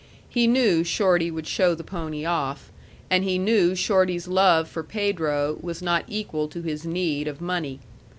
He 0.27 0.47
knew 0.47 0.83
Shorty 0.83 1.29
would 1.29 1.45
show 1.45 1.75
the 1.75 1.83
pony 1.83 2.25
off, 2.25 2.71
and 3.11 3.23
he 3.23 3.37
knew 3.37 3.75
Shorty's 3.75 4.27
love 4.27 4.67
for 4.67 4.81
Pedro 4.81 5.59
was 5.61 5.79
not 5.79 6.05
equal 6.07 6.47
to 6.47 6.63
his 6.63 6.87
need 6.87 7.27
of 7.27 7.39
money. 7.39 7.79